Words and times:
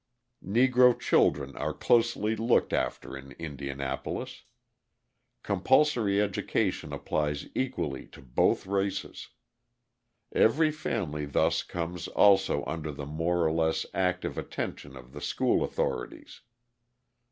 Negro 0.43 0.99
children 0.99 1.55
are 1.55 1.75
closely 1.75 2.35
looked 2.35 2.73
after 2.73 3.15
in 3.15 3.33
Indianapolis. 3.33 4.45
Compulsory 5.43 6.19
education 6.19 6.91
applies 6.91 7.45
equally 7.53 8.07
to 8.07 8.19
both 8.19 8.65
races. 8.65 9.29
Every 10.31 10.71
family 10.71 11.27
thus 11.27 11.61
comes 11.61 12.07
also 12.07 12.65
under 12.65 12.91
the 12.91 13.05
more 13.05 13.45
or 13.45 13.51
less 13.51 13.85
active 13.93 14.39
attention 14.39 14.95
of 14.97 15.13
the 15.13 15.21
school 15.21 15.63
authorities. 15.63 16.41